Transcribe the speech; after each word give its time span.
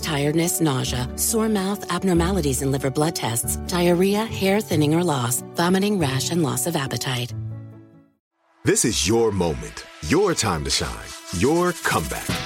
tiredness, 0.00 0.60
nausea, 0.60 1.06
sore 1.16 1.48
mouth, 1.48 1.84
abnormalities 1.92 2.62
in 2.62 2.70
liver 2.72 2.90
blood 2.90 3.14
tests, 3.14 3.56
diarrhea, 3.68 4.24
hair 4.24 4.60
thinning 4.60 4.94
or 4.94 5.04
loss, 5.04 5.42
vomiting, 5.54 5.98
rash, 5.98 6.30
and 6.30 6.42
loss 6.42 6.66
of 6.66 6.76
appetite. 6.76 7.34
This 8.64 8.84
is 8.84 9.06
your 9.06 9.30
moment, 9.30 9.84
your 10.08 10.34
time 10.34 10.64
to 10.64 10.70
shine, 10.70 11.08
your 11.38 11.72
comeback. 11.84 12.45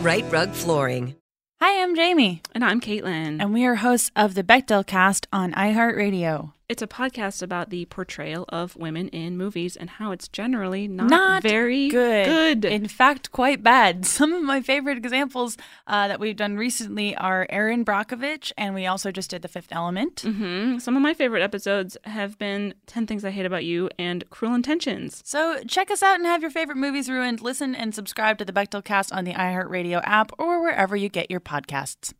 Rite 0.00 0.30
Rug 0.30 0.50
Flooring. 0.52 1.16
Hi, 1.60 1.82
I'm 1.82 1.96
Jamie. 1.96 2.40
And 2.54 2.64
I'm 2.64 2.80
Caitlin. 2.80 3.42
And 3.42 3.52
we 3.52 3.64
are 3.64 3.74
hosts 3.74 4.12
of 4.14 4.34
the 4.34 4.44
Bechdel 4.44 4.86
cast 4.86 5.26
on 5.32 5.52
iHeartRadio. 5.54 6.52
It's 6.68 6.82
a 6.82 6.86
podcast 6.86 7.42
about 7.42 7.70
the 7.70 7.86
portrayal 7.86 8.44
of 8.50 8.76
women 8.76 9.08
in 9.08 9.38
movies 9.38 9.74
and 9.74 9.88
how 9.88 10.10
it's 10.10 10.28
generally 10.28 10.86
not, 10.86 11.08
not 11.08 11.42
very 11.42 11.88
good. 11.88 12.26
good. 12.26 12.64
In 12.66 12.86
fact, 12.88 13.32
quite 13.32 13.62
bad. 13.62 14.04
Some 14.18 14.34
of 14.34 14.42
my 14.42 14.60
favorite 14.60 14.98
examples 14.98 15.56
uh, 15.86 16.08
that 16.08 16.20
we've 16.20 16.36
done 16.36 16.58
recently 16.58 17.16
are 17.16 17.46
Erin 17.48 17.86
Brockovich, 17.86 18.52
and 18.58 18.74
we 18.74 18.84
also 18.84 19.10
just 19.10 19.30
did 19.30 19.40
The 19.40 19.48
Fifth 19.48 19.72
Element. 19.72 20.16
Mm-hmm. 20.16 20.76
Some 20.76 20.94
of 20.94 21.00
my 21.00 21.14
favorite 21.14 21.40
episodes 21.42 21.96
have 22.04 22.36
been 22.36 22.74
10 22.86 23.06
Things 23.06 23.24
I 23.24 23.30
Hate 23.30 23.46
About 23.46 23.64
You 23.64 23.88
and 23.98 24.28
Cruel 24.28 24.54
Intentions. 24.54 25.22
So 25.24 25.62
check 25.66 25.90
us 25.90 26.02
out 26.02 26.16
and 26.16 26.26
have 26.26 26.42
your 26.42 26.50
favorite 26.50 26.76
movies 26.76 27.08
ruined. 27.08 27.40
Listen 27.40 27.74
and 27.74 27.94
subscribe 27.94 28.36
to 28.38 28.44
the 28.44 28.52
Bechdel 28.52 28.84
cast 28.84 29.10
on 29.10 29.24
the 29.24 29.32
iHeartRadio 29.32 30.02
app 30.04 30.32
or 30.38 30.60
wherever 30.60 30.94
you 30.94 31.08
get 31.08 31.30
your 31.30 31.40
podcasts. 31.40 32.12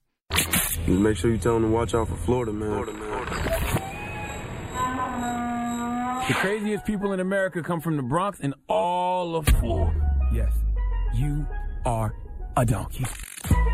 Make 0.87 1.19
sure 1.19 1.31
you 1.31 1.39
tell 1.39 1.55
them 1.55 1.65
to 1.65 1.69
watch 1.69 1.95
out 1.95 2.09
for 2.09 2.17
Florida, 2.17 2.53
man. 2.53 2.71
Florida, 2.71 2.93
man. 2.95 3.68
The 6.29 6.35
craziest 6.35 6.85
people 6.85 7.15
in 7.15 7.21
America 7.21 7.63
come 7.63 7.81
from 7.81 7.97
the 7.97 8.03
Bronx 8.03 8.39
and 8.41 8.53
all 8.69 9.35
of 9.35 9.47
Florida. 9.47 10.29
Yes, 10.31 10.53
you 11.15 11.47
are 11.87 12.15
a 12.55 12.67
donkey. 12.67 13.07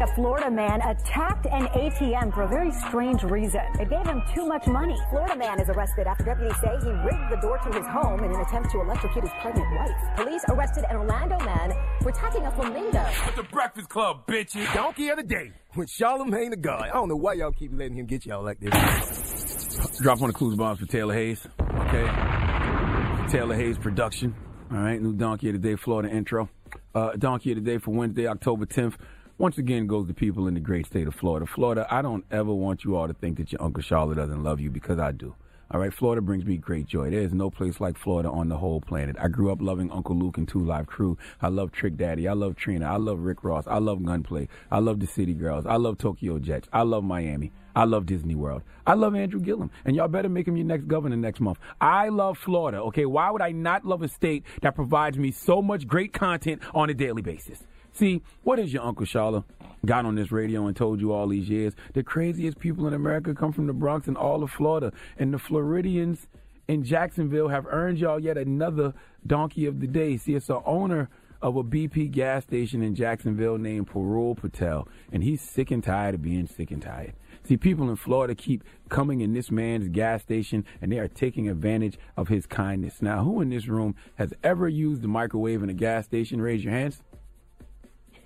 A 0.00 0.06
Florida 0.09 0.50
man 0.50 0.81
attacked 0.82 1.46
an 1.46 1.67
ATM 1.67 2.35
for 2.35 2.43
a 2.43 2.49
very 2.49 2.73
strange 2.73 3.23
reason. 3.23 3.61
It 3.79 3.88
gave 3.88 4.05
him 4.05 4.23
too 4.35 4.44
much 4.44 4.67
money. 4.67 4.96
Florida 5.08 5.37
man 5.37 5.61
is 5.61 5.69
arrested 5.69 6.08
after 6.08 6.25
deputies 6.25 6.56
say 6.61 6.76
he 6.82 6.91
rigged 6.91 7.31
the 7.31 7.38
door 7.41 7.58
to 7.58 7.73
his 7.73 7.87
home 7.87 8.25
in 8.25 8.32
an 8.32 8.41
attempt 8.41 8.73
to 8.73 8.81
electrocute 8.81 9.23
his 9.23 9.32
pregnant 9.41 9.70
wife. 9.76 9.93
Police 10.17 10.43
arrested 10.49 10.85
an 10.91 10.96
Orlando 10.96 11.38
man 11.44 11.73
for 12.02 12.08
attacking 12.08 12.44
a 12.44 12.50
flamingo. 12.50 12.99
At 12.99 13.37
the 13.37 13.44
Breakfast 13.44 13.88
Club, 13.88 14.26
bitches. 14.26 14.73
Donkey 14.75 15.11
of 15.11 15.17
the 15.19 15.23
day 15.23 15.52
with 15.76 15.88
Charlemagne 15.88 16.50
the 16.50 16.56
God. 16.56 16.82
I 16.82 16.94
don't 16.94 17.08
know 17.08 17.17
why 17.17 17.35
y'all 17.35 17.52
keep 17.52 17.70
letting 17.73 17.97
him 17.97 18.06
get 18.06 18.26
y'all 18.26 18.43
like 18.43 18.58
this. 18.58 19.99
Drop 20.02 20.20
one 20.20 20.31
of 20.31 20.35
clues 20.35 20.56
bombs 20.56 20.81
for 20.81 20.87
Taylor 20.87 21.14
Hayes. 21.14 21.47
Okay. 21.61 23.29
Taylor 23.31 23.55
Hayes 23.55 23.79
production. 23.79 24.35
All 24.73 24.79
right. 24.79 25.00
New 25.00 25.12
Donkey 25.12 25.50
of 25.50 25.55
the 25.55 25.61
Day 25.61 25.76
Florida 25.76 26.11
intro. 26.12 26.49
Uh, 26.94 27.12
Donkey 27.12 27.52
of 27.52 27.56
the 27.56 27.62
Day 27.62 27.79
for 27.79 27.93
Wednesday, 27.93 28.26
October 28.26 28.67
10th. 28.67 28.94
Once 29.36 29.58
again, 29.58 29.88
goes 29.88 30.06
to 30.06 30.14
people 30.14 30.46
in 30.46 30.54
the 30.54 30.60
great 30.60 30.86
state 30.86 31.08
of 31.08 31.14
Florida. 31.14 31.44
Florida, 31.44 31.84
I 31.90 32.02
don't 32.02 32.25
ever 32.31 32.54
want 32.54 32.84
you 32.84 32.94
all 32.94 33.08
to 33.08 33.14
think 33.14 33.38
that 33.38 33.50
your 33.50 33.60
Uncle 33.60 33.82
Charlotte 33.82 34.14
doesn't 34.14 34.44
love 34.44 34.60
you 34.60 34.70
because 34.70 35.00
I 35.00 35.10
do. 35.10 35.34
All 35.72 35.81
right, 35.81 35.92
Florida 35.92 36.22
brings 36.22 36.44
me 36.44 36.56
great 36.56 36.86
joy. 36.86 37.10
There 37.10 37.20
is 37.20 37.34
no 37.34 37.50
place 37.50 37.81
like 37.81 37.98
Florida 37.98 38.31
on 38.31 38.48
the 38.48 38.56
whole 38.56 38.81
planet. 38.81 39.16
I 39.19 39.26
grew 39.26 39.50
up 39.50 39.60
loving 39.60 39.90
Uncle 39.90 40.14
Luke 40.14 40.38
and 40.38 40.46
Two 40.46 40.64
Live 40.64 40.86
Crew. 40.86 41.19
I 41.42 41.48
love 41.48 41.72
Trick 41.72 41.96
Daddy. 41.96 42.28
I 42.28 42.34
love 42.34 42.54
Trina. 42.54 42.86
I 42.86 42.96
love 42.96 43.19
Rick 43.19 43.42
Ross. 43.42 43.66
I 43.66 43.78
love 43.78 44.04
Gunplay. 44.04 44.46
I 44.70 44.78
love 44.78 45.00
the 45.00 45.06
City 45.08 45.34
Girls. 45.34 45.66
I 45.66 45.76
love 45.78 45.98
Tokyo 45.98 46.38
Jetz. 46.38 46.69
I 46.72 46.82
love 46.82 47.02
Miami. 47.02 47.50
I 47.75 47.87
love 47.87 48.06
Disney 48.06 48.37
World. 48.37 48.62
I 48.87 48.94
love 48.94 49.16
Andrew 49.16 49.40
Gillum. 49.40 49.72
And 49.84 49.96
y'all 49.96 50.06
better 50.06 50.28
make 50.28 50.46
him 50.46 50.56
your 50.56 50.66
next 50.66 50.87
governor 50.87 51.16
next 51.16 51.40
month. 51.40 51.58
I 51.80 52.08
love 52.08 52.38
Florida, 52.38 52.78
okay? 52.82 53.04
Why 53.04 53.32
would 53.32 53.42
I 53.42 53.50
not 53.50 53.84
love 53.84 54.02
a 54.02 54.08
state 54.08 54.44
that 54.62 54.76
provides 54.76 55.19
me 55.19 55.32
so 55.32 55.60
much 55.60 55.88
great 55.88 56.12
content 56.12 56.62
on 56.72 56.88
a 56.88 56.94
daily 56.94 57.22
basis? 57.22 57.64
See, 57.94 58.23
what 58.43 58.58
is 58.58 58.73
your 58.73 58.82
Uncle 58.82 59.06
Shala 59.06 59.44
got 59.87 60.05
on 60.05 60.17
this 60.17 60.32
radio 60.32 60.67
and 60.67 60.76
told 60.76 61.00
you 61.00 61.12
all 61.12 61.29
these 61.29 61.49
years? 61.49 61.75
The 61.93 62.02
craziest 62.02 62.58
people 62.58 62.88
in 62.88 62.93
America 62.93 63.35
come 63.35 63.52
from 63.52 63.69
the 63.69 63.73
Bronx 63.73 64.08
and 64.08 64.17
all 64.17 64.43
of 64.43 64.50
Florida. 64.50 64.93
And 65.17 65.32
the 65.32 65.38
Floridians 65.38 66.26
in 66.67 66.82
Jacksonville 66.82 67.49
have 67.49 67.67
earned 67.69 67.99
y'all 67.99 68.19
yet 68.19 68.37
another 68.37 68.94
donkey 69.25 69.64
of 69.67 69.79
the 69.79 69.87
day. 69.87 70.17
See, 70.17 70.35
it's 70.35 70.49
the 70.49 70.61
owner 70.64 71.08
of 71.41 71.55
a 71.56 71.62
BP 71.62 72.11
gas 72.11 72.43
station 72.43 72.82
in 72.82 72.96
Jacksonville 72.96 73.58
named 73.58 73.88
Parul 73.88 74.37
Patel, 74.37 74.88
and 75.12 75.23
he's 75.23 75.40
sick 75.40 75.70
and 75.70 75.85
tired 75.85 76.17
of 76.17 76.23
being 76.23 76.49
sick 76.49 76.73
and 76.73 76.82
tired. 76.82 77.12
See, 77.44 77.56
people 77.56 77.88
in 77.90 77.97
Florida 77.97 78.35
keep 78.35 78.64
coming 78.88 79.20
in 79.20 79.35
this 79.35 79.52
man's 79.52 79.88
gas 79.88 80.23
station 80.23 80.64
and 80.81 80.90
they 80.90 80.99
are 80.99 81.08
taking 81.08 81.49
advantage 81.49 81.99
of 82.17 82.26
his 82.26 82.47
kindness. 82.47 83.02
Now, 83.02 83.23
who 83.23 83.40
in 83.40 83.50
this 83.50 83.69
room 83.69 83.94
has 84.17 84.32
ever 84.43 84.67
used 84.67 85.02
the 85.02 85.08
microwave 85.08 85.62
in 85.62 85.69
a 85.69 85.75
gas 85.75 86.06
station? 86.06 86.40
Raise 86.40 86.64
your 86.64 86.73
hands. 86.73 87.02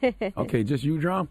okay, 0.37 0.65
just 0.65 0.85
you, 0.85 0.99
Drum? 0.99 1.29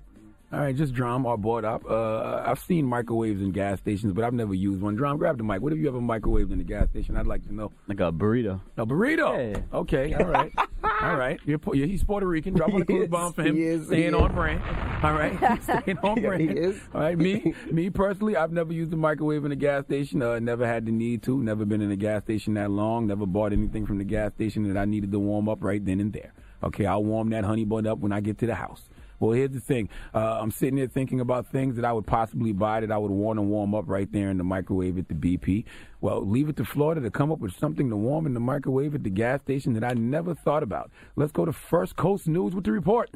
All 0.49 0.59
right, 0.61 0.73
just 0.73 0.93
drum 0.93 1.25
or 1.25 1.37
board 1.37 1.65
up. 1.65 1.83
Uh, 1.85 2.41
I've 2.45 2.59
seen 2.59 2.85
microwaves 2.85 3.41
in 3.41 3.51
gas 3.51 3.79
stations, 3.79 4.13
but 4.13 4.23
I've 4.23 4.33
never 4.33 4.53
used 4.53 4.79
one. 4.81 4.95
Drum, 4.95 5.17
grab 5.17 5.37
the 5.37 5.43
mic. 5.43 5.61
What 5.61 5.73
have 5.73 5.79
you 5.79 5.89
ever 5.89 5.99
microwaved 5.99 6.53
in 6.53 6.61
a 6.61 6.63
gas 6.63 6.87
station? 6.87 7.17
I'd 7.17 7.27
like 7.27 7.45
to 7.47 7.53
know. 7.53 7.73
Like 7.89 7.99
a 7.99 8.13
burrito. 8.13 8.61
A 8.77 8.85
burrito. 8.85 9.55
Yeah. 9.57 9.61
Okay, 9.77 10.13
all 10.13 10.23
right, 10.25 10.53
all 11.01 11.17
right. 11.17 11.37
You're, 11.45 11.59
yeah, 11.73 11.85
he's 11.85 12.01
Puerto 12.05 12.25
Rican. 12.25 12.53
Drop 12.53 12.73
on 12.73 12.81
a 12.81 12.85
cool 12.85 13.05
bomb 13.07 13.33
for 13.33 13.43
him. 13.43 13.57
he 13.57 13.63
is, 13.63 13.87
staying 13.87 14.13
he 14.13 14.13
on 14.13 14.29
is. 14.31 14.35
brand. 14.35 14.61
All 15.03 15.11
right, 15.11 15.61
staying 15.63 15.97
on 15.97 16.15
Yeah, 16.15 16.27
brand. 16.29 16.41
he 16.41 16.47
is. 16.57 16.79
All 16.95 17.01
right, 17.01 17.17
me, 17.17 17.53
me 17.69 17.89
personally, 17.89 18.37
I've 18.37 18.53
never 18.53 18.71
used 18.71 18.93
a 18.93 18.97
microwave 18.97 19.43
in 19.43 19.51
a 19.51 19.55
gas 19.57 19.83
station. 19.83 20.21
Uh, 20.21 20.39
never 20.39 20.65
had 20.65 20.85
the 20.85 20.93
need 20.93 21.23
to. 21.23 21.43
Never 21.43 21.65
been 21.65 21.81
in 21.81 21.91
a 21.91 21.97
gas 21.97 22.23
station 22.23 22.53
that 22.53 22.71
long. 22.71 23.07
Never 23.07 23.25
bought 23.25 23.51
anything 23.51 23.85
from 23.85 23.97
the 23.97 24.05
gas 24.05 24.31
station 24.31 24.65
that 24.73 24.79
I 24.79 24.85
needed 24.85 25.11
to 25.11 25.19
warm 25.19 25.49
up 25.49 25.61
right 25.61 25.83
then 25.83 25.99
and 25.99 26.13
there. 26.13 26.31
Okay, 26.63 26.85
I'll 26.85 27.03
warm 27.03 27.29
that 27.29 27.43
honey 27.43 27.65
bun 27.65 27.87
up 27.87 27.99
when 27.99 28.11
I 28.11 28.19
get 28.19 28.37
to 28.39 28.47
the 28.47 28.55
house. 28.55 28.89
Well, 29.19 29.31
here's 29.31 29.51
the 29.51 29.59
thing. 29.59 29.89
Uh, 30.13 30.39
I'm 30.39 30.51
sitting 30.51 30.75
there 30.75 30.87
thinking 30.87 31.19
about 31.19 31.47
things 31.47 31.75
that 31.75 31.85
I 31.85 31.91
would 31.91 32.05
possibly 32.05 32.51
buy 32.51 32.81
that 32.81 32.91
I 32.91 32.97
would 32.97 33.11
want 33.11 33.37
to 33.37 33.41
warm 33.41 33.73
up 33.73 33.85
right 33.87 34.11
there 34.11 34.29
in 34.29 34.37
the 34.37 34.43
microwave 34.43 34.97
at 34.97 35.07
the 35.07 35.15
BP. 35.15 35.65
Well, 36.01 36.23
leave 36.23 36.49
it 36.49 36.57
to 36.57 36.65
Florida 36.65 37.01
to 37.01 37.09
come 37.09 37.31
up 37.31 37.39
with 37.39 37.57
something 37.57 37.89
to 37.89 37.95
warm 37.95 38.27
in 38.27 38.33
the 38.35 38.39
microwave 38.39 38.93
at 38.93 39.03
the 39.03 39.09
gas 39.09 39.41
station 39.41 39.73
that 39.73 39.83
I 39.83 39.93
never 39.93 40.35
thought 40.35 40.61
about. 40.61 40.91
Let's 41.15 41.31
go 41.31 41.45
to 41.45 41.53
First 41.53 41.95
Coast 41.95 42.27
News 42.27 42.53
with 42.53 42.65
the 42.65 42.71
report. 42.71 43.09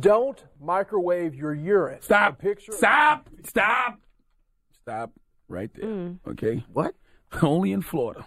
Don't 0.00 0.42
microwave 0.60 1.34
your 1.34 1.54
urine. 1.54 2.02
Stop. 2.02 2.34
A 2.34 2.36
picture 2.36 2.72
Stop. 2.72 3.28
Stop. 3.44 4.00
Stop 4.82 5.12
right 5.48 5.70
there. 5.74 6.14
Okay? 6.26 6.64
What? 6.72 6.94
Only 7.42 7.72
in 7.72 7.82
Florida. 7.82 8.26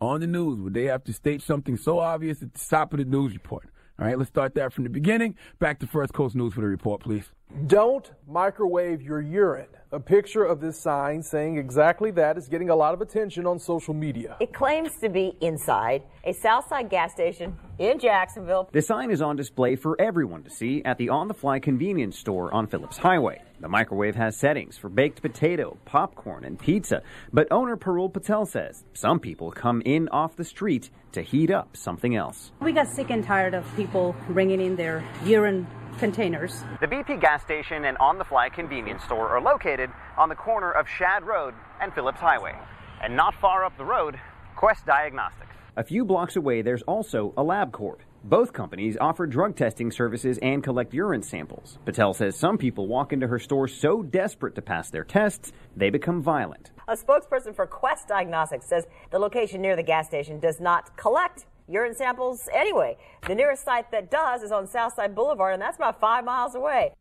On 0.00 0.20
the 0.20 0.26
news 0.26 0.60
would 0.60 0.74
they 0.74 0.84
have 0.84 1.02
to 1.04 1.12
state 1.12 1.42
something 1.42 1.76
so 1.76 1.98
obvious 1.98 2.42
at 2.42 2.52
the 2.52 2.58
top 2.58 2.92
of 2.92 2.98
the 2.98 3.04
news 3.04 3.32
report. 3.32 3.68
All 3.98 4.06
right, 4.06 4.18
let's 4.18 4.30
start 4.30 4.54
that 4.56 4.72
from 4.72 4.84
the 4.84 4.90
beginning. 4.90 5.36
Back 5.60 5.78
to 5.80 5.86
First 5.86 6.12
Coast 6.12 6.34
News 6.34 6.54
for 6.54 6.62
the 6.62 6.66
report, 6.66 7.00
please. 7.00 7.30
Don't 7.66 8.10
microwave 8.26 9.00
your 9.00 9.20
urine. 9.20 9.68
A 9.92 10.00
picture 10.00 10.44
of 10.44 10.60
this 10.60 10.76
sign 10.76 11.22
saying 11.22 11.56
exactly 11.56 12.10
that 12.10 12.36
is 12.36 12.48
getting 12.48 12.68
a 12.68 12.74
lot 12.74 12.94
of 12.94 13.00
attention 13.00 13.46
on 13.46 13.60
social 13.60 13.94
media. 13.94 14.36
It 14.40 14.52
claims 14.52 14.96
to 15.00 15.08
be 15.08 15.36
inside 15.40 16.02
a 16.24 16.32
Southside 16.32 16.90
gas 16.90 17.12
station 17.12 17.56
in 17.78 18.00
Jacksonville. 18.00 18.68
The 18.72 18.82
sign 18.82 19.12
is 19.12 19.22
on 19.22 19.36
display 19.36 19.76
for 19.76 19.98
everyone 20.00 20.42
to 20.42 20.50
see 20.50 20.82
at 20.84 20.98
the 20.98 21.10
on 21.10 21.28
the 21.28 21.34
fly 21.34 21.60
convenience 21.60 22.18
store 22.18 22.52
on 22.52 22.66
Phillips 22.66 22.98
Highway. 22.98 23.40
The 23.60 23.68
microwave 23.68 24.16
has 24.16 24.36
settings 24.36 24.76
for 24.76 24.88
baked 24.88 25.22
potato, 25.22 25.78
popcorn, 25.84 26.44
and 26.44 26.58
pizza, 26.58 27.02
but 27.32 27.46
owner 27.52 27.76
Parul 27.76 28.12
Patel 28.12 28.46
says 28.46 28.82
some 28.94 29.20
people 29.20 29.52
come 29.52 29.80
in 29.84 30.08
off 30.08 30.34
the 30.34 30.44
street 30.44 30.90
to 31.12 31.22
heat 31.22 31.52
up 31.52 31.76
something 31.76 32.16
else. 32.16 32.50
We 32.60 32.72
got 32.72 32.88
sick 32.88 33.10
and 33.10 33.22
tired 33.24 33.54
of 33.54 33.64
people 33.76 34.16
bringing 34.28 34.60
in 34.60 34.74
their 34.74 35.04
urine 35.24 35.68
containers. 35.98 36.62
The 36.80 36.86
BP 36.86 37.20
gas 37.20 37.42
station 37.42 37.84
and 37.84 37.96
on 37.98 38.18
the 38.18 38.24
fly 38.24 38.48
convenience 38.48 39.02
store 39.04 39.28
are 39.28 39.40
located 39.40 39.90
on 40.16 40.28
the 40.28 40.34
corner 40.34 40.70
of 40.70 40.88
Shad 40.88 41.24
Road 41.24 41.54
and 41.80 41.92
Phillips 41.94 42.20
Highway. 42.20 42.54
And 43.02 43.16
not 43.16 43.34
far 43.34 43.64
up 43.64 43.76
the 43.76 43.84
road, 43.84 44.18
Quest 44.56 44.86
Diagnostics. 44.86 45.54
A 45.76 45.82
few 45.82 46.04
blocks 46.04 46.36
away, 46.36 46.62
there's 46.62 46.82
also 46.82 47.34
a 47.36 47.42
LabCorp. 47.42 47.98
Both 48.22 48.52
companies 48.52 48.96
offer 48.98 49.26
drug 49.26 49.54
testing 49.54 49.90
services 49.90 50.38
and 50.40 50.62
collect 50.62 50.94
urine 50.94 51.22
samples. 51.22 51.78
Patel 51.84 52.14
says 52.14 52.36
some 52.36 52.56
people 52.56 52.86
walk 52.86 53.12
into 53.12 53.26
her 53.26 53.38
store 53.38 53.68
so 53.68 54.02
desperate 54.02 54.54
to 54.54 54.62
pass 54.62 54.88
their 54.88 55.04
tests, 55.04 55.52
they 55.76 55.90
become 55.90 56.22
violent. 56.22 56.70
A 56.88 56.96
spokesperson 56.96 57.54
for 57.54 57.66
Quest 57.66 58.08
Diagnostics 58.08 58.66
says 58.66 58.86
the 59.10 59.18
location 59.18 59.60
near 59.60 59.76
the 59.76 59.82
gas 59.82 60.06
station 60.06 60.40
does 60.40 60.58
not 60.58 60.96
collect 60.96 61.46
urine 61.68 61.94
samples 61.94 62.48
anyway. 62.52 62.96
The 63.26 63.34
nearest 63.34 63.64
site 63.64 63.90
that 63.90 64.10
does 64.10 64.42
is 64.42 64.52
on 64.52 64.66
Southside 64.66 65.14
Boulevard, 65.14 65.54
and 65.54 65.62
that's 65.62 65.76
about 65.76 66.00
five 66.00 66.24
miles 66.24 66.54
away. 66.54 66.92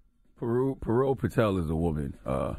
Parul, 0.42 0.78
Parul 0.80 1.18
Patel 1.18 1.58
is 1.58 1.70
a 1.70 1.76
woman, 1.76 2.16
uh, 2.26 2.56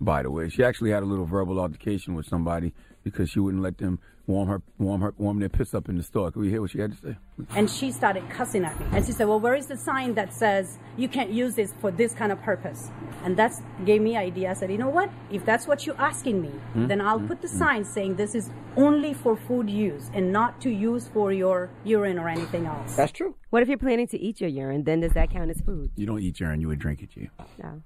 by 0.00 0.22
the 0.22 0.30
way. 0.30 0.48
She 0.48 0.64
actually 0.64 0.90
had 0.90 1.02
a 1.02 1.06
little 1.06 1.26
verbal 1.26 1.58
altercation 1.60 2.14
with 2.14 2.26
somebody 2.26 2.72
because 3.02 3.30
she 3.30 3.40
wouldn't 3.40 3.62
let 3.62 3.78
them 3.78 3.98
warm 4.26 4.48
her, 4.48 4.62
warm 4.78 5.00
her, 5.00 5.14
warm 5.18 5.40
their 5.40 5.48
piss 5.48 5.74
up 5.74 5.88
in 5.88 5.96
the 5.96 6.02
store. 6.02 6.30
Can 6.30 6.42
we 6.42 6.50
hear 6.50 6.60
what 6.60 6.70
she 6.70 6.78
had 6.80 6.92
to 6.92 6.98
say? 6.98 7.16
And 7.56 7.68
she 7.68 7.90
started 7.90 8.28
cussing 8.30 8.64
at 8.64 8.78
me. 8.78 8.86
And 8.92 9.04
she 9.04 9.12
said, 9.12 9.26
Well, 9.26 9.40
where 9.40 9.54
is 9.54 9.66
the 9.66 9.76
sign 9.76 10.14
that 10.14 10.32
says 10.32 10.78
you 10.96 11.08
can't 11.08 11.30
use 11.30 11.54
this 11.54 11.72
for 11.80 11.90
this 11.90 12.12
kind 12.14 12.30
of 12.30 12.40
purpose? 12.42 12.90
And 13.24 13.36
that 13.36 13.52
gave 13.84 14.00
me 14.00 14.16
idea. 14.16 14.50
I 14.50 14.54
said, 14.54 14.70
You 14.70 14.78
know 14.78 14.88
what? 14.88 15.10
If 15.30 15.44
that's 15.44 15.66
what 15.66 15.86
you're 15.86 16.00
asking 16.00 16.40
me, 16.42 16.52
Mm, 16.74 16.86
then 16.88 17.00
I'll 17.00 17.18
mm, 17.18 17.26
put 17.26 17.42
the 17.42 17.48
mm. 17.48 17.58
sign 17.58 17.84
saying 17.84 18.14
this 18.16 18.34
is 18.34 18.50
only 18.76 19.12
for 19.12 19.36
food 19.36 19.68
use 19.68 20.10
and 20.14 20.32
not 20.32 20.60
to 20.60 20.70
use 20.70 21.08
for 21.08 21.32
your 21.32 21.70
urine 21.84 22.18
or 22.18 22.28
anything 22.28 22.66
else. 22.66 22.94
That's 22.94 23.12
true. 23.12 23.34
What 23.50 23.62
if 23.62 23.68
you're 23.68 23.78
planning 23.78 24.06
to 24.08 24.18
eat 24.18 24.40
your 24.40 24.50
urine? 24.50 24.84
Then 24.84 25.00
does 25.00 25.12
that 25.14 25.30
count 25.30 25.50
as 25.50 25.60
food? 25.62 25.90
You 25.96 26.06
don't 26.06 26.22
eat 26.22 26.38
urine, 26.38 26.60
you 26.60 26.68
would 26.68 26.78
drink 26.78 27.02
it, 27.02 27.10
you. 27.14 27.28
No. 27.62 27.82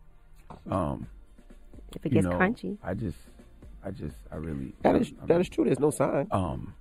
Um, 0.70 1.06
If 1.96 2.06
it 2.06 2.12
you 2.12 2.22
gets 2.22 2.26
know, 2.26 2.38
crunchy. 2.38 2.78
I 2.82 2.94
just, 2.94 3.18
I 3.84 3.90
just, 3.90 4.16
I 4.32 4.36
really. 4.36 4.74
That 4.82 4.96
is- 4.96 5.12
I- 5.22 5.26
that 5.26 5.40
is 5.40 5.48
true. 5.48 5.64
There's 5.64 5.80
no 5.80 5.90
sign. 5.90 6.28
Um, 6.30 6.74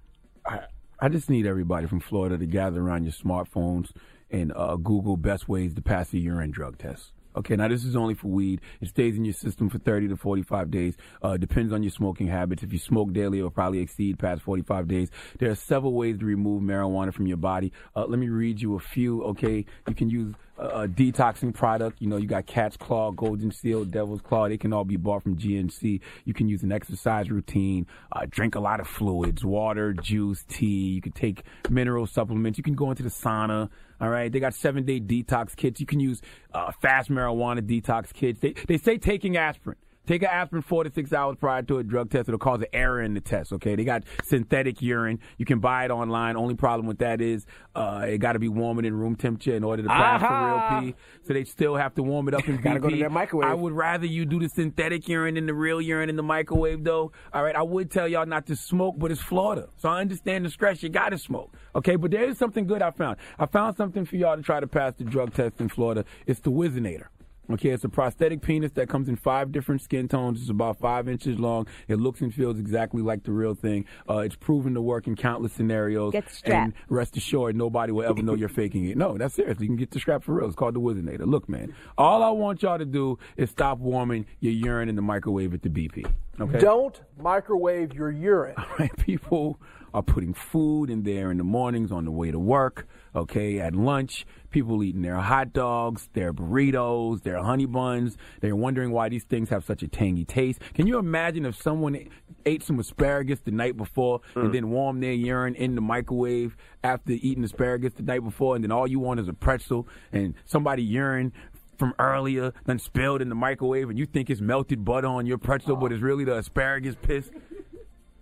I, 0.45 0.61
I 0.99 1.09
just 1.09 1.29
need 1.29 1.45
everybody 1.45 1.87
from 1.87 1.99
Florida 1.99 2.37
to 2.37 2.45
gather 2.45 2.81
around 2.81 3.03
your 3.03 3.13
smartphones 3.13 3.91
and 4.31 4.51
uh, 4.55 4.75
Google 4.77 5.17
best 5.17 5.47
ways 5.49 5.73
to 5.75 5.81
pass 5.81 6.13
a 6.13 6.17
urine 6.17 6.51
drug 6.51 6.77
test. 6.77 7.11
Okay, 7.35 7.55
now 7.55 7.67
this 7.67 7.83
is 7.83 7.95
only 7.95 8.13
for 8.13 8.27
weed. 8.27 8.61
It 8.79 8.89
stays 8.89 9.17
in 9.17 9.25
your 9.25 9.33
system 9.33 9.67
for 9.67 9.79
30 9.79 10.09
to 10.09 10.15
45 10.15 10.69
days. 10.69 10.95
Uh, 11.19 11.35
depends 11.35 11.73
on 11.73 11.81
your 11.81 11.89
smoking 11.89 12.27
habits. 12.27 12.61
If 12.61 12.71
you 12.71 12.77
smoke 12.77 13.11
daily, 13.11 13.39
it'll 13.39 13.49
probably 13.49 13.79
exceed 13.79 14.19
past 14.19 14.43
45 14.43 14.87
days. 14.87 15.09
There 15.39 15.49
are 15.49 15.55
several 15.55 15.93
ways 15.93 16.19
to 16.19 16.25
remove 16.25 16.61
marijuana 16.61 17.11
from 17.11 17.25
your 17.25 17.37
body. 17.37 17.73
Uh, 17.95 18.05
let 18.05 18.19
me 18.19 18.29
read 18.29 18.61
you 18.61 18.75
a 18.75 18.79
few. 18.79 19.23
Okay, 19.23 19.65
you 19.87 19.95
can 19.95 20.11
use 20.11 20.35
a, 20.57 20.87
detoxing 20.87 21.53
product. 21.53 22.01
You 22.01 22.07
know, 22.07 22.17
you 22.17 22.27
got 22.27 22.45
Cat's 22.45 22.77
Claw, 22.77 23.11
Golden 23.11 23.51
Seal, 23.51 23.85
Devil's 23.85 24.21
Claw. 24.21 24.47
They 24.47 24.57
can 24.57 24.73
all 24.73 24.85
be 24.85 24.97
bought 24.97 25.23
from 25.23 25.37
GNC. 25.37 25.99
You 26.25 26.33
can 26.33 26.47
use 26.47 26.63
an 26.63 26.71
exercise 26.71 27.29
routine. 27.29 27.87
Uh, 28.11 28.25
drink 28.29 28.55
a 28.55 28.59
lot 28.59 28.79
of 28.79 28.87
fluids, 28.87 29.43
water, 29.43 29.93
juice, 29.93 30.43
tea. 30.47 30.89
You 30.89 31.01
can 31.01 31.11
take 31.11 31.43
mineral 31.69 32.07
supplements. 32.07 32.57
You 32.57 32.63
can 32.63 32.75
go 32.75 32.89
into 32.89 33.03
the 33.03 33.09
sauna. 33.09 33.69
All 34.01 34.09
right, 34.09 34.31
they 34.31 34.39
got 34.39 34.53
seven 34.53 34.85
day 34.85 34.99
detox 34.99 35.55
kits. 35.55 35.79
You 35.79 35.85
can 35.85 35.99
use 35.99 36.21
uh, 36.53 36.71
fast 36.81 37.09
marijuana 37.09 37.61
detox 37.61 38.11
kits. 38.11 38.39
They 38.39 38.53
they 38.67 38.77
say 38.77 38.97
taking 38.97 39.37
aspirin. 39.37 39.77
Take 40.05 40.21
an 40.21 40.29
aspirin 40.29 40.61
four 40.61 40.83
to 40.83 40.91
six 40.91 41.13
hours 41.13 41.37
prior 41.39 41.61
to 41.63 41.77
a 41.77 41.83
drug 41.83 42.09
test. 42.09 42.27
It'll 42.27 42.37
cause 42.37 42.59
an 42.59 42.67
error 42.73 43.01
in 43.01 43.13
the 43.13 43.21
test. 43.21 43.53
Okay, 43.53 43.75
they 43.75 43.85
got 43.85 44.03
synthetic 44.23 44.81
urine. 44.81 45.19
You 45.37 45.45
can 45.45 45.59
buy 45.59 45.85
it 45.85 45.91
online. 45.91 46.35
Only 46.35 46.55
problem 46.55 46.87
with 46.87 46.97
that 46.99 47.21
is 47.21 47.45
uh, 47.73 48.05
it 48.07 48.17
got 48.17 48.33
to 48.33 48.39
be 48.39 48.49
warmer 48.49 48.81
than 48.81 48.93
room 48.93 49.15
temperature 49.15 49.55
in 49.55 49.63
order 49.63 49.83
to 49.83 49.87
pass 49.87 50.21
Aha! 50.21 50.71
the 50.71 50.81
real 50.81 50.91
pee. 50.91 50.95
So 51.25 51.33
they 51.33 51.45
still 51.45 51.75
have 51.75 51.95
to 51.95 52.03
warm 52.03 52.27
it 52.27 52.33
up 52.33 52.47
in 52.49 52.57
Gotta 52.61 52.79
go 52.79 52.89
to 52.89 52.97
that 52.97 53.11
microwave. 53.11 53.49
I 53.49 53.53
would 53.53 53.73
rather 53.73 54.05
you 54.05 54.25
do 54.25 54.39
the 54.39 54.49
synthetic 54.49 55.07
urine 55.07 55.35
than 55.35 55.45
the 55.45 55.53
real 55.53 55.81
urine 55.81 56.09
in 56.09 56.17
the 56.17 56.23
microwave, 56.23 56.83
though. 56.83 57.13
All 57.33 57.43
right, 57.43 57.55
I 57.55 57.63
would 57.63 57.89
tell 57.89 58.07
y'all 58.07 58.25
not 58.25 58.45
to 58.47 58.55
smoke, 58.57 58.95
but 58.97 59.09
it's 59.11 59.21
Florida, 59.21 59.69
so 59.77 59.87
I 59.87 60.01
understand 60.01 60.43
the 60.45 60.49
stress. 60.49 60.83
You 60.83 60.89
got 60.89 61.09
to 61.09 61.17
smoke, 61.17 61.55
okay? 61.75 61.95
But 61.95 62.11
there 62.11 62.25
is 62.25 62.37
something 62.37 62.67
good 62.67 62.81
I 62.81 62.91
found. 62.91 63.17
I 63.39 63.45
found 63.45 63.77
something 63.77 64.05
for 64.05 64.17
y'all 64.17 64.35
to 64.35 64.43
try 64.43 64.59
to 64.59 64.67
pass 64.67 64.93
the 64.97 65.05
drug 65.05 65.33
test 65.33 65.61
in 65.61 65.69
Florida. 65.69 66.03
It's 66.27 66.41
the 66.41 66.51
Whizzinator. 66.51 67.07
Okay, 67.51 67.69
it's 67.69 67.83
a 67.83 67.89
prosthetic 67.89 68.41
penis 68.41 68.71
that 68.71 68.87
comes 68.87 69.09
in 69.09 69.17
five 69.17 69.51
different 69.51 69.81
skin 69.81 70.07
tones. 70.07 70.39
It's 70.41 70.49
about 70.49 70.79
five 70.79 71.09
inches 71.09 71.37
long. 71.37 71.67
It 71.89 71.97
looks 71.97 72.21
and 72.21 72.33
feels 72.33 72.57
exactly 72.57 73.01
like 73.01 73.23
the 73.23 73.33
real 73.33 73.53
thing. 73.53 73.85
Uh, 74.09 74.19
it's 74.19 74.35
proven 74.35 74.73
to 74.75 74.81
work 74.81 75.07
in 75.07 75.15
countless 75.15 75.51
scenarios. 75.51 76.13
Get 76.13 76.27
the 76.27 76.33
strap. 76.33 76.63
And 76.63 76.73
rest 76.87 77.17
assured, 77.17 77.57
nobody 77.57 77.91
will 77.91 78.05
ever 78.05 78.21
know 78.21 78.33
you're 78.33 78.47
faking 78.47 78.85
it. 78.85 78.97
No, 78.97 79.17
that's 79.17 79.35
serious. 79.35 79.59
You 79.59 79.67
can 79.67 79.75
get 79.75 79.91
the 79.91 79.99
strap 79.99 80.23
for 80.23 80.35
real. 80.35 80.47
It's 80.47 80.55
called 80.55 80.75
the 80.75 80.79
Whizzinator. 80.79 81.25
Look, 81.25 81.49
man, 81.49 81.75
all 81.97 82.23
I 82.23 82.29
want 82.29 82.63
y'all 82.63 82.77
to 82.77 82.85
do 82.85 83.19
is 83.35 83.49
stop 83.49 83.79
warming 83.79 84.25
your 84.39 84.53
urine 84.53 84.87
in 84.87 84.95
the 84.95 85.01
microwave 85.01 85.53
at 85.53 85.63
the 85.63 85.69
BP. 85.69 86.09
Okay? 86.39 86.59
Don't 86.59 86.99
microwave 87.19 87.93
your 87.93 88.09
urine. 88.09 88.55
right? 88.79 88.95
People 88.97 89.59
are 89.93 90.03
putting 90.03 90.33
food 90.33 90.89
in 90.89 91.03
there 91.03 91.31
in 91.31 91.37
the 91.37 91.43
mornings 91.43 91.91
on 91.91 92.05
the 92.05 92.11
way 92.11 92.31
to 92.31 92.39
work, 92.39 92.87
okay, 93.15 93.59
at 93.59 93.75
lunch. 93.75 94.25
People 94.49 94.83
eating 94.83 95.01
their 95.01 95.17
hot 95.17 95.53
dogs, 95.53 96.09
their 96.13 96.33
burritos, 96.33 97.23
their 97.23 97.41
honey 97.43 97.65
buns. 97.65 98.17
They're 98.41 98.55
wondering 98.55 98.91
why 98.91 99.09
these 99.09 99.23
things 99.23 99.49
have 99.49 99.63
such 99.65 99.83
a 99.83 99.87
tangy 99.87 100.25
taste. 100.25 100.59
Can 100.73 100.87
you 100.87 100.97
imagine 100.97 101.45
if 101.45 101.55
someone 101.61 102.07
ate 102.45 102.63
some 102.63 102.79
asparagus 102.79 103.39
the 103.39 103.51
night 103.51 103.77
before 103.77 104.21
and 104.35 104.49
mm. 104.49 104.53
then 104.53 104.69
warmed 104.69 105.01
their 105.01 105.13
urine 105.13 105.55
in 105.55 105.75
the 105.75 105.81
microwave 105.81 106.55
after 106.83 107.13
eating 107.13 107.43
asparagus 107.43 107.93
the 107.93 108.03
night 108.03 108.23
before, 108.23 108.55
and 108.55 108.63
then 108.63 108.71
all 108.71 108.87
you 108.87 108.99
want 108.99 109.19
is 109.19 109.27
a 109.27 109.33
pretzel 109.33 109.87
and 110.11 110.33
somebody 110.45 110.83
urine 110.83 111.31
from 111.77 111.93
earlier 111.99 112.53
then 112.65 112.79
spilled 112.79 113.21
in 113.21 113.29
the 113.29 113.35
microwave 113.35 113.89
and 113.89 113.97
you 113.97 114.05
think 114.05 114.29
it's 114.29 114.41
melted 114.41 114.85
butter 114.85 115.07
on 115.07 115.25
your 115.25 115.37
pretzel, 115.37 115.75
but 115.75 115.91
it's 115.91 116.01
really 116.01 116.23
the 116.23 116.37
asparagus 116.37 116.95
piss? 117.01 117.29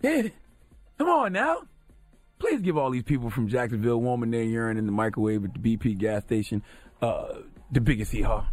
Yeah. 0.03 0.29
Come 1.01 1.10
on 1.10 1.34
now. 1.34 1.63
Please 2.38 2.62
give 2.62 2.77
all 2.77 2.91
these 2.91 3.01
people 3.01 3.31
from 3.31 3.48
Jacksonville 3.48 4.00
warming 4.00 4.29
their 4.29 4.43
urine 4.43 4.77
in 4.77 4.86
the 4.86 4.91
microwave 4.91 5.43
at 5.43 5.51
the 5.51 5.60
BP 5.60 5.98
gas 5.98 6.22
station 6.22 6.62
uh, 7.01 7.39
the 7.72 7.81
biggest 7.81 8.12
hee 8.12 8.22
haw. 8.22 8.46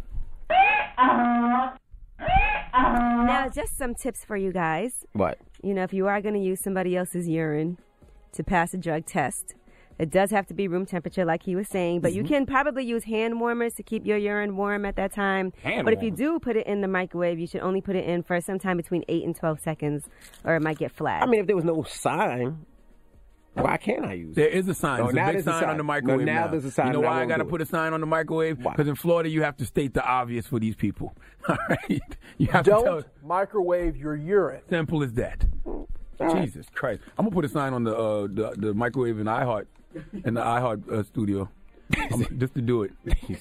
Now, 2.17 3.49
just 3.53 3.77
some 3.77 3.93
tips 3.93 4.25
for 4.25 4.35
you 4.35 4.51
guys. 4.51 5.05
What? 5.13 5.37
You 5.61 5.75
know, 5.75 5.83
if 5.83 5.93
you 5.93 6.07
are 6.07 6.21
going 6.21 6.33
to 6.33 6.39
use 6.39 6.59
somebody 6.59 6.97
else's 6.97 7.27
urine 7.27 7.77
to 8.31 8.43
pass 8.43 8.73
a 8.73 8.77
drug 8.77 9.05
test, 9.05 9.53
it 9.99 10.09
does 10.09 10.31
have 10.31 10.47
to 10.47 10.53
be 10.53 10.67
room 10.67 10.85
temperature, 10.85 11.25
like 11.25 11.43
he 11.43 11.55
was 11.55 11.67
saying, 11.67 11.99
but 11.99 12.13
you 12.13 12.23
Mhm. 12.23 12.27
can 12.27 12.45
probably 12.45 12.83
use 12.85 13.03
hand 13.03 13.39
warmers 13.39 13.73
to 13.75 13.83
keep 13.83 14.05
your 14.05 14.17
urine 14.17 14.55
warm 14.57 14.85
at 14.85 14.95
that 14.95 15.11
time. 15.13 15.51
Hand 15.61 15.83
but 15.85 15.93
if 15.93 16.01
you 16.01 16.09
do 16.09 16.39
put 16.39 16.55
it 16.55 16.65
in 16.65 16.81
the 16.81 16.87
microwave, 16.87 17.37
you 17.37 17.45
should 17.47 17.61
only 17.61 17.81
put 17.81 17.95
it 17.95 18.05
in 18.05 18.23
for 18.23 18.39
sometime 18.41 18.77
between 18.77 19.03
8 19.09 19.25
and 19.25 19.35
12 19.35 19.59
seconds, 19.59 20.09
or 20.45 20.55
it 20.55 20.61
might 20.61 20.77
get 20.79 20.91
flat. 20.91 21.21
I 21.21 21.25
mean, 21.25 21.41
if 21.41 21.47
there 21.47 21.55
was 21.55 21.65
no 21.65 21.83
sign, 21.83 22.65
why 23.55 23.75
can't 23.77 24.05
I 24.05 24.13
use 24.13 24.31
it? 24.31 24.35
There 24.35 24.47
is 24.47 24.69
a 24.69 24.73
sign. 24.73 25.01
Oh, 25.01 25.03
There's 25.05 25.13
a 25.13 25.15
now 25.17 25.25
big 25.25 25.33
there's 25.35 25.47
a 25.47 25.51
sign, 25.51 25.61
sign. 25.63 25.69
on 25.71 25.77
the 25.77 25.83
No, 25.83 25.87
microwave. 25.87 26.25
now 26.25 26.47
there's 26.47 26.63
a 26.65 26.71
sign 26.71 26.87
You 26.87 26.93
know 26.93 26.99
and 26.99 27.07
I 27.07 27.11
why 27.11 27.21
I 27.23 27.25
got 27.25 27.37
to 27.37 27.45
put 27.45 27.61
a 27.61 27.65
sign 27.65 27.91
on 27.93 27.99
the 27.99 28.07
microwave? 28.07 28.59
Because 28.59 28.87
in 28.87 28.95
Florida, 28.95 29.27
you 29.29 29.41
have 29.43 29.57
to 29.57 29.65
state 29.65 29.93
the 29.93 30.05
obvious 30.05 30.47
for 30.47 30.59
these 30.59 30.75
people. 30.75 31.13
All 31.49 31.57
right? 31.69 32.01
You 32.37 32.47
have 32.47 32.63
to 32.65 32.71
tell. 32.71 32.83
Don't 32.85 33.05
microwave 33.23 33.97
your 33.97 34.15
urine. 34.15 34.61
Simple 34.69 35.03
as 35.03 35.11
that. 35.13 35.45
right. 36.19 36.41
Jesus 36.45 36.67
Christ! 36.73 37.01
I'm 37.17 37.25
gonna 37.25 37.35
put 37.35 37.43
a 37.45 37.49
sign 37.49 37.73
on 37.73 37.83
the 37.83 37.95
uh, 37.95 38.27
the, 38.31 38.53
the 38.57 38.73
microwave 38.73 39.19
in 39.19 39.25
iHeart 39.25 39.65
in 40.25 40.33
the 40.35 40.41
iHeart 40.41 40.89
uh, 40.91 41.03
studio. 41.03 41.49
I'm- 41.97 42.25
just 42.39 42.53
to 42.53 42.61
do 42.61 42.83
it. 42.83 42.91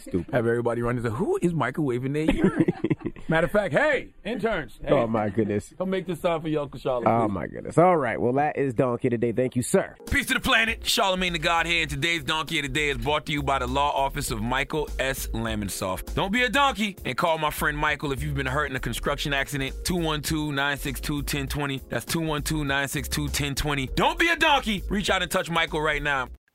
stupid. 0.00 0.32
Have 0.32 0.46
everybody 0.46 0.80
run 0.82 0.96
and 0.96 1.04
say, 1.04 1.12
"Who 1.12 1.38
is 1.42 1.52
microwaving 1.52 2.14
their 2.14 2.34
urine?" 2.34 2.64
Matter 3.30 3.44
of 3.44 3.50
fact, 3.52 3.74
hey 3.74 4.08
interns, 4.24 4.78
hey, 4.82 4.90
Oh 4.90 5.06
my 5.06 5.28
goodness. 5.28 5.74
Come 5.76 5.90
make 5.90 6.06
this 6.06 6.18
sign 6.20 6.40
for 6.40 6.48
your 6.48 6.62
Uncle 6.62 6.80
Charlotte. 6.80 7.08
Oh 7.10 7.28
my 7.28 7.46
goodness. 7.46 7.76
All 7.76 7.94
right. 7.98 8.18
Well, 8.18 8.32
that 8.32 8.56
is 8.56 8.72
Donkey 8.72 9.10
today. 9.10 9.32
Thank 9.32 9.54
you, 9.54 9.60
sir. 9.60 9.94
Peace 10.10 10.24
to 10.26 10.34
the 10.34 10.40
planet. 10.40 10.86
Charlemagne 10.86 11.34
the 11.34 11.38
God 11.38 11.66
here, 11.66 11.82
and 11.82 11.90
today's 11.90 12.24
Donkey 12.24 12.58
of 12.60 12.62
the 12.62 12.70
Day 12.70 12.88
is 12.88 12.96
brought 12.96 13.26
to 13.26 13.32
you 13.32 13.42
by 13.42 13.58
the 13.58 13.66
law 13.66 13.90
office 13.90 14.30
of 14.30 14.40
Michael 14.40 14.88
S. 14.98 15.26
Lamonsoff. 15.34 16.14
Don't 16.14 16.32
be 16.32 16.42
a 16.44 16.48
donkey 16.48 16.96
and 17.04 17.18
call 17.18 17.36
my 17.36 17.50
friend 17.50 17.76
Michael 17.76 18.12
if 18.12 18.22
you've 18.22 18.34
been 18.34 18.46
hurt 18.46 18.70
in 18.70 18.76
a 18.76 18.80
construction 18.80 19.34
accident. 19.34 19.74
212-962-1020. 19.84 21.82
That's 21.90 22.06
212-962-1020. 22.06 23.94
Don't 23.94 24.18
be 24.18 24.28
a 24.28 24.36
donkey. 24.36 24.82
Reach 24.88 25.10
out 25.10 25.20
and 25.20 25.30
touch 25.30 25.50
Michael 25.50 25.82
right 25.82 26.02
now. 26.02 26.28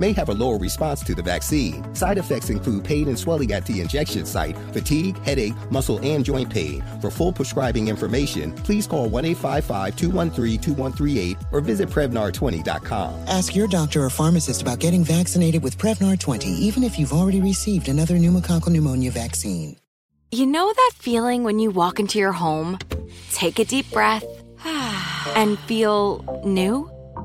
may 0.00 0.12
have 0.12 0.30
a 0.30 0.34
lower 0.34 0.58
response 0.58 1.04
to 1.04 1.14
the 1.14 1.22
vaccine. 1.22 1.94
Side 1.94 2.18
effects 2.18 2.50
include 2.50 2.84
pain 2.84 3.08
and 3.08 3.18
swelling 3.18 3.52
at 3.52 3.66
the 3.66 3.80
injection 3.80 4.26
site, 4.26 4.56
fatigue, 4.72 5.16
headache, 5.18 5.54
muscle, 5.70 6.00
and 6.02 6.24
joint 6.24 6.50
pain. 6.50 6.82
For 7.00 7.10
full 7.10 7.32
prescribing 7.32 7.88
information, 7.88 8.52
please 8.52 8.86
call 8.86 9.08
1 9.08 9.24
855 9.24 9.96
213 9.96 10.60
2138 10.60 11.36
or 11.52 11.60
visit 11.60 11.88
Prevnar20.com. 11.88 13.28
Ask 13.28 13.54
your 13.54 13.68
doctor 13.68 14.02
or 14.02 14.10
pharmacist 14.10 14.62
about 14.62 14.78
getting 14.78 15.04
vaccinated 15.04 15.62
with 15.62 15.78
Prevnar 15.78 16.18
20, 16.18 16.48
even 16.48 16.82
if 16.82 16.98
you've 16.98 17.12
already 17.12 17.40
received 17.40 17.88
another 17.88 18.16
pneumococcal 18.16 18.68
pneumonia 18.70 19.10
vaccine. 19.10 19.76
You 20.32 20.46
know 20.46 20.72
that 20.72 20.92
feeling 20.94 21.42
when 21.42 21.58
you 21.58 21.70
walk 21.70 21.98
into 21.98 22.18
your 22.18 22.32
home, 22.32 22.78
take 23.32 23.58
a 23.58 23.64
deep 23.64 23.90
breath, 23.90 24.24
and 24.64 25.58
feel 25.60 26.42
new? 26.44 26.88